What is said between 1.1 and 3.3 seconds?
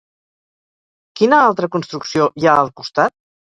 Quina altra construcció hi ha al costat?